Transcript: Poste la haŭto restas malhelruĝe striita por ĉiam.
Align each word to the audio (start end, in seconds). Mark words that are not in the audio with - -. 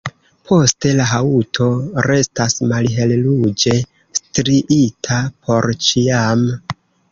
Poste 0.51 0.93
la 0.99 1.03
haŭto 1.09 1.67
restas 2.07 2.57
malhelruĝe 2.73 3.75
striita 4.23 5.21
por 5.45 5.71
ĉiam. 5.91 6.45